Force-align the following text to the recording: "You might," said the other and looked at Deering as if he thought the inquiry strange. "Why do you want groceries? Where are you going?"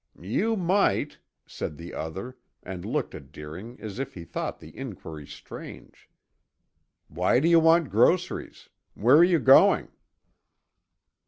"You 0.19 0.55
might," 0.55 1.19
said 1.45 1.77
the 1.77 1.93
other 1.93 2.35
and 2.63 2.83
looked 2.83 3.13
at 3.13 3.31
Deering 3.31 3.79
as 3.79 3.99
if 3.99 4.15
he 4.15 4.25
thought 4.25 4.59
the 4.59 4.75
inquiry 4.75 5.27
strange. 5.27 6.09
"Why 7.07 7.39
do 7.39 7.47
you 7.47 7.59
want 7.59 7.91
groceries? 7.91 8.69
Where 8.95 9.17
are 9.17 9.23
you 9.23 9.37
going?" 9.37 9.89